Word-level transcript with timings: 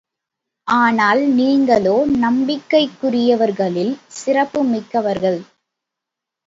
ஆனால் 0.67 1.21
நீங்களோ, 1.31 1.95
நம்பிக்கைக்குரியவர்களில் 2.21 3.93
சிறப்பு 4.13 4.63
மிக்கவர்கள். 4.63 5.39